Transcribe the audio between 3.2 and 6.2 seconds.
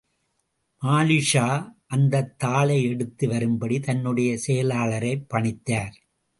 வரும்படி தன்னுடைய செயலாளரைப் பணித்தார்.